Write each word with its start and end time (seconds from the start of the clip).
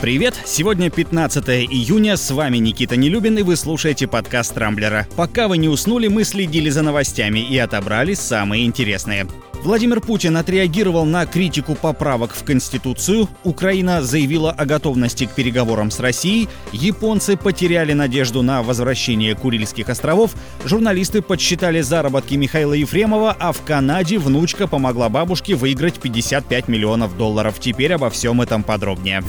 Привет! 0.00 0.40
Сегодня 0.44 0.90
15 0.90 1.48
июня, 1.48 2.16
с 2.16 2.30
вами 2.30 2.58
Никита 2.58 2.96
Нелюбин 2.96 3.36
и 3.38 3.42
вы 3.42 3.56
слушаете 3.56 4.06
подкаст 4.06 4.54
Трамблера. 4.54 5.08
Пока 5.16 5.48
вы 5.48 5.58
не 5.58 5.68
уснули, 5.68 6.06
мы 6.06 6.22
следили 6.22 6.70
за 6.70 6.82
новостями 6.82 7.40
и 7.40 7.58
отобрали 7.58 8.14
самые 8.14 8.64
интересные. 8.64 9.26
Владимир 9.64 10.00
Путин 10.00 10.36
отреагировал 10.36 11.04
на 11.04 11.26
критику 11.26 11.74
поправок 11.74 12.32
в 12.32 12.44
Конституцию, 12.44 13.28
Украина 13.42 14.00
заявила 14.00 14.52
о 14.52 14.66
готовности 14.66 15.26
к 15.26 15.32
переговорам 15.32 15.90
с 15.90 15.98
Россией, 15.98 16.48
японцы 16.70 17.36
потеряли 17.36 17.92
надежду 17.92 18.42
на 18.42 18.62
возвращение 18.62 19.34
Курильских 19.34 19.88
островов, 19.88 20.36
журналисты 20.64 21.22
подсчитали 21.22 21.80
заработки 21.80 22.36
Михаила 22.36 22.74
Ефремова, 22.74 23.36
а 23.36 23.50
в 23.50 23.62
Канаде 23.62 24.18
внучка 24.18 24.68
помогла 24.68 25.08
бабушке 25.08 25.56
выиграть 25.56 25.98
55 25.98 26.68
миллионов 26.68 27.16
долларов. 27.16 27.56
Теперь 27.58 27.94
обо 27.94 28.10
всем 28.10 28.40
этом 28.40 28.62
подробнее. 28.62 29.24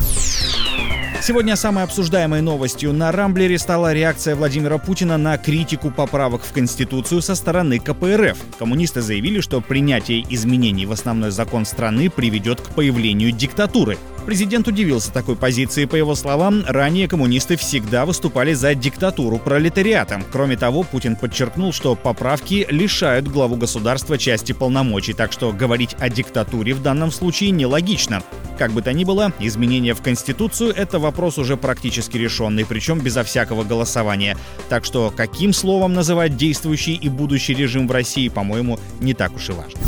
Сегодня 1.30 1.56
самой 1.56 1.84
обсуждаемой 1.84 2.42
новостью 2.42 2.92
на 2.92 3.12
Рамблере 3.12 3.60
стала 3.60 3.94
реакция 3.94 4.36
Владимира 4.36 4.80
Путина 4.80 5.16
на 5.20 5.38
критику 5.38 5.92
поправок 5.92 6.42
в 6.42 6.52
Конституцию 6.52 7.22
со 7.22 7.36
стороны 7.36 7.78
КПРФ. 7.78 8.36
Коммунисты 8.58 9.04
заявили, 9.04 9.40
что 9.40 9.62
принятие 9.62 10.26
изменений 10.28 10.88
в 10.88 10.92
основной 10.92 11.30
закон 11.30 11.66
страны 11.66 12.10
приведет 12.10 12.62
к 12.62 12.70
появлению 12.70 13.32
диктатуры. 13.32 14.00
Президент 14.26 14.68
удивился 14.68 15.14
такой 15.14 15.36
позиции. 15.36 15.86
По 15.86 15.96
его 15.96 16.16
словам, 16.16 16.64
ранее 16.68 17.08
коммунисты 17.08 17.58
всегда 17.58 18.08
выступали 18.08 18.54
за 18.54 18.74
диктатуру 18.74 19.38
пролетариата. 19.38 20.24
Кроме 20.32 20.58
того, 20.58 20.82
Путин 20.82 21.16
подчеркнул, 21.16 21.72
что 21.74 21.94
поправки 21.94 22.66
лишают 22.72 23.28
главу 23.28 23.56
государства 23.56 24.18
части 24.18 24.54
полномочий, 24.54 25.14
так 25.14 25.32
что 25.32 25.52
говорить 25.52 25.96
о 26.00 26.10
диктатуре 26.10 26.74
в 26.74 26.82
данном 26.82 27.12
случае 27.12 27.52
нелогично. 27.52 28.24
Как 28.60 28.72
бы 28.74 28.82
то 28.82 28.92
ни 28.92 29.06
было, 29.06 29.32
изменения 29.40 29.94
в 29.94 30.02
Конституцию— 30.02 30.74
это 30.76 31.00
вопрос 31.00 31.38
уже 31.38 31.56
практически 31.56 32.18
решенный, 32.18 32.66
причем 32.66 33.00
безо 33.00 33.24
всякого 33.24 33.64
голосования. 33.64 34.38
Так 34.68 34.84
что 34.84 35.14
каким 35.16 35.54
словом 35.54 35.94
называть 35.94 36.36
действующий 36.36 36.96
и 36.96 37.08
будущий 37.08 37.54
режим 37.54 37.88
в 37.88 37.92
России, 37.94 38.28
по-моему, 38.28 38.78
не 39.00 39.14
так 39.14 39.34
уж 39.34 39.48
и 39.48 39.54
важно. 39.54 39.80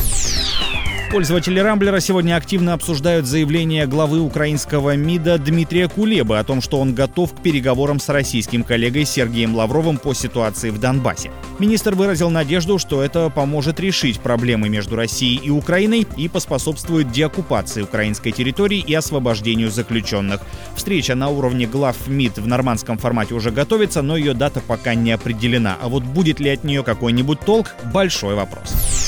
Пользователи 1.11 1.59
Рамблера 1.59 1.99
сегодня 1.99 2.37
активно 2.37 2.71
обсуждают 2.71 3.25
заявление 3.25 3.85
главы 3.85 4.21
украинского 4.21 4.95
МИДа 4.95 5.39
Дмитрия 5.39 5.89
Кулебы 5.89 6.39
о 6.39 6.43
том, 6.45 6.61
что 6.61 6.79
он 6.79 6.95
готов 6.95 7.33
к 7.33 7.41
переговорам 7.41 7.99
с 7.99 8.07
российским 8.07 8.63
коллегой 8.63 9.03
Сергеем 9.03 9.53
Лавровым 9.53 9.97
по 9.97 10.13
ситуации 10.13 10.69
в 10.69 10.79
Донбассе. 10.79 11.29
Министр 11.59 11.95
выразил 11.95 12.29
надежду, 12.29 12.79
что 12.79 13.03
это 13.03 13.29
поможет 13.29 13.81
решить 13.81 14.21
проблемы 14.21 14.69
между 14.69 14.95
Россией 14.95 15.35
и 15.35 15.49
Украиной 15.49 16.07
и 16.15 16.29
поспособствует 16.29 17.11
деоккупации 17.11 17.81
украинской 17.81 18.31
территории 18.31 18.79
и 18.79 18.93
освобождению 18.93 19.69
заключенных. 19.69 20.39
Встреча 20.77 21.13
на 21.13 21.27
уровне 21.27 21.67
глав 21.67 22.07
МИД 22.07 22.37
в 22.37 22.47
нормандском 22.47 22.97
формате 22.97 23.33
уже 23.33 23.51
готовится, 23.51 24.01
но 24.01 24.15
ее 24.15 24.33
дата 24.33 24.61
пока 24.65 24.95
не 24.95 25.11
определена. 25.11 25.75
А 25.81 25.89
вот 25.89 26.03
будет 26.03 26.39
ли 26.39 26.49
от 26.51 26.63
нее 26.63 26.83
какой-нибудь 26.83 27.41
толк– 27.41 27.75
большой 27.93 28.35
вопрос. 28.35 29.00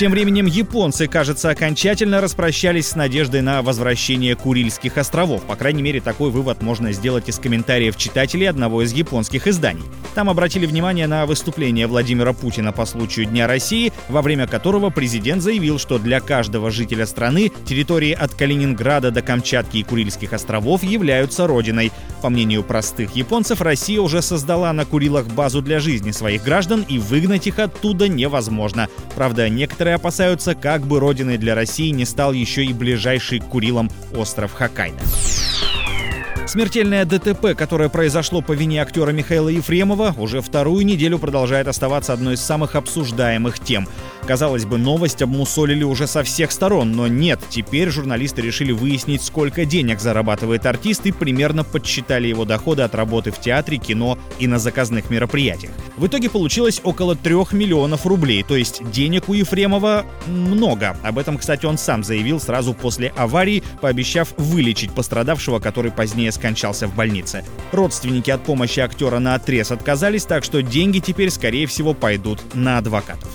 Тем 0.00 0.12
временем 0.12 0.46
японцы, 0.46 1.08
кажется, 1.08 1.50
окончательно 1.50 2.22
распрощались 2.22 2.88
с 2.88 2.96
надеждой 2.96 3.42
на 3.42 3.60
возвращение 3.60 4.34
Курильских 4.34 4.96
островов. 4.96 5.42
По 5.42 5.56
крайней 5.56 5.82
мере, 5.82 6.00
такой 6.00 6.30
вывод 6.30 6.62
можно 6.62 6.90
сделать 6.92 7.28
из 7.28 7.38
комментариев 7.38 7.98
читателей 7.98 8.48
одного 8.48 8.80
из 8.80 8.94
японских 8.94 9.46
изданий. 9.46 9.84
Там 10.14 10.30
обратили 10.30 10.64
внимание 10.64 11.06
на 11.06 11.26
выступление 11.26 11.86
Владимира 11.86 12.32
Путина 12.32 12.72
по 12.72 12.86
случаю 12.86 13.26
Дня 13.26 13.46
России, 13.46 13.92
во 14.08 14.22
время 14.22 14.46
которого 14.46 14.88
президент 14.88 15.42
заявил, 15.42 15.78
что 15.78 15.98
для 15.98 16.20
каждого 16.20 16.70
жителя 16.70 17.04
страны 17.04 17.52
территории 17.66 18.12
от 18.12 18.32
Калининграда 18.32 19.10
до 19.10 19.20
Камчатки 19.20 19.76
и 19.76 19.82
Курильских 19.82 20.32
островов 20.32 20.82
являются 20.82 21.46
родиной. 21.46 21.92
По 22.22 22.30
мнению 22.30 22.62
простых 22.62 23.16
японцев, 23.16 23.60
Россия 23.60 24.00
уже 24.00 24.22
создала 24.22 24.72
на 24.72 24.86
Курилах 24.86 25.26
базу 25.26 25.60
для 25.60 25.78
жизни 25.78 26.10
своих 26.10 26.42
граждан, 26.42 26.86
и 26.88 26.98
выгнать 26.98 27.46
их 27.46 27.58
оттуда 27.58 28.08
невозможно. 28.08 28.88
Правда, 29.14 29.48
некоторые 29.50 29.89
Некоторые 29.90 30.06
опасаются, 30.06 30.54
как 30.54 30.82
бы 30.82 31.00
родиной 31.00 31.36
для 31.36 31.56
России 31.56 31.90
не 31.90 32.04
стал 32.04 32.32
еще 32.32 32.64
и 32.64 32.72
ближайший 32.72 33.40
к 33.40 33.46
Курилам 33.46 33.90
остров 34.14 34.52
Хоккайдо. 34.52 35.00
Смертельное 36.46 37.04
ДТП, 37.04 37.56
которое 37.58 37.88
произошло 37.88 38.40
по 38.40 38.52
вине 38.52 38.82
актера 38.82 39.10
Михаила 39.10 39.48
Ефремова, 39.48 40.14
уже 40.16 40.42
вторую 40.42 40.86
неделю 40.86 41.18
продолжает 41.18 41.66
оставаться 41.66 42.12
одной 42.12 42.34
из 42.34 42.40
самых 42.40 42.76
обсуждаемых 42.76 43.58
тем. 43.58 43.88
Казалось 44.30 44.64
бы, 44.64 44.78
новость 44.78 45.22
обмусолили 45.22 45.82
уже 45.82 46.06
со 46.06 46.22
всех 46.22 46.52
сторон, 46.52 46.92
но 46.92 47.08
нет, 47.08 47.40
теперь 47.48 47.90
журналисты 47.90 48.42
решили 48.42 48.70
выяснить, 48.70 49.24
сколько 49.24 49.64
денег 49.64 49.98
зарабатывает 49.98 50.66
артист 50.66 51.04
и 51.06 51.10
примерно 51.10 51.64
подсчитали 51.64 52.28
его 52.28 52.44
доходы 52.44 52.82
от 52.82 52.94
работы 52.94 53.32
в 53.32 53.40
театре, 53.40 53.78
кино 53.78 54.20
и 54.38 54.46
на 54.46 54.60
заказных 54.60 55.10
мероприятиях. 55.10 55.72
В 55.96 56.06
итоге 56.06 56.30
получилось 56.30 56.80
около 56.84 57.16
трех 57.16 57.52
миллионов 57.52 58.06
рублей, 58.06 58.44
то 58.44 58.54
есть 58.54 58.88
денег 58.92 59.28
у 59.28 59.32
Ефремова 59.32 60.06
много. 60.28 60.96
Об 61.02 61.18
этом, 61.18 61.36
кстати, 61.36 61.66
он 61.66 61.76
сам 61.76 62.04
заявил 62.04 62.38
сразу 62.38 62.72
после 62.72 63.08
аварии, 63.16 63.64
пообещав 63.80 64.32
вылечить 64.36 64.92
пострадавшего, 64.92 65.58
который 65.58 65.90
позднее 65.90 66.30
скончался 66.30 66.86
в 66.86 66.94
больнице. 66.94 67.44
Родственники 67.72 68.30
от 68.30 68.44
помощи 68.44 68.78
актера 68.78 69.18
на 69.18 69.34
отрез 69.34 69.72
отказались, 69.72 70.24
так 70.24 70.44
что 70.44 70.62
деньги 70.62 71.00
теперь, 71.00 71.30
скорее 71.30 71.66
всего, 71.66 71.94
пойдут 71.94 72.38
на 72.54 72.78
адвокатов. 72.78 73.28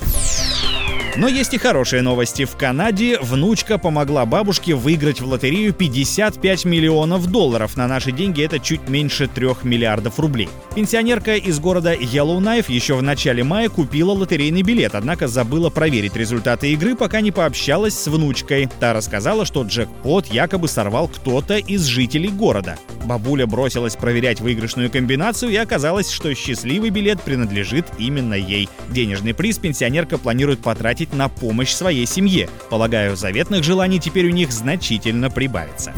Но 1.17 1.29
есть 1.29 1.53
и 1.53 1.57
хорошие 1.57 2.01
новости. 2.01 2.43
В 2.43 2.57
Канаде 2.57 3.17
внучка 3.21 3.77
помогла 3.77 4.25
бабушке 4.25 4.75
выиграть 4.75 5.21
в 5.21 5.27
лотерею 5.27 5.73
55 5.73 6.65
миллионов 6.65 7.27
долларов. 7.27 7.77
На 7.77 7.87
наши 7.87 8.11
деньги 8.11 8.43
это 8.43 8.59
чуть 8.59 8.89
меньше 8.89 9.27
3 9.27 9.47
миллиардов 9.63 10.19
рублей. 10.19 10.49
Пенсионерка 10.75 11.35
из 11.35 11.59
города 11.59 11.93
Йеллоунайф 11.93 12.69
еще 12.69 12.95
в 12.95 13.01
начале 13.01 13.45
мая 13.45 13.69
купила 13.69 14.11
лотерейный 14.11 14.61
билет, 14.61 14.93
однако 14.93 15.29
забыла 15.29 15.69
проверить 15.69 16.17
результаты 16.17 16.73
игры, 16.73 16.95
пока 16.95 17.21
не 17.21 17.31
пообщалась 17.31 17.97
с 17.97 18.07
внучкой. 18.07 18.67
Та 18.81 18.93
рассказала, 18.93 19.45
что 19.45 19.63
джекпот 19.63 20.27
якобы 20.27 20.67
сорвал 20.67 21.07
кто-то 21.07 21.55
из 21.55 21.85
жителей 21.85 22.29
города. 22.29 22.77
Бабуля 23.05 23.47
бросилась 23.47 23.95
проверять 23.95 24.41
выигрышную 24.41 24.91
комбинацию 24.91 25.51
и 25.51 25.55
оказалось, 25.55 26.09
что 26.09 26.33
счастливый 26.33 26.89
билет 26.89 27.21
принадлежит 27.21 27.85
именно 27.97 28.33
ей. 28.33 28.67
Денежный 28.89 29.33
приз 29.33 29.57
пенсионерка 29.57 30.17
планирует 30.17 30.59
потратить 30.59 31.13
на 31.13 31.29
помощь 31.29 31.71
своей 31.71 32.05
семье. 32.05 32.49
Полагаю, 32.69 33.15
заветных 33.15 33.63
желаний 33.63 33.99
теперь 33.99 34.27
у 34.27 34.31
них 34.31 34.51
значительно 34.51 35.29
прибавится. 35.29 35.93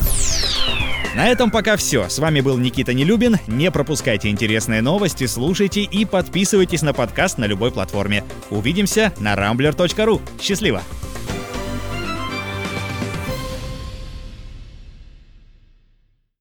На 1.15 1.29
этом 1.29 1.49
пока 1.49 1.77
все. 1.77 2.09
С 2.09 2.19
вами 2.19 2.41
был 2.41 2.57
Никита 2.57 2.93
Нелюбин. 2.93 3.37
Не 3.47 3.71
пропускайте 3.71 4.29
интересные 4.29 4.83
новости, 4.83 5.25
слушайте 5.25 5.81
и 5.81 6.05
подписывайтесь 6.05 6.83
на 6.83 6.93
подкаст 6.93 7.39
на 7.39 7.45
любой 7.45 7.71
платформе. 7.71 8.23
Увидимся 8.51 9.11
на 9.19 9.33
rambler.ru. 9.33 10.21
Счастливо! 10.39 10.83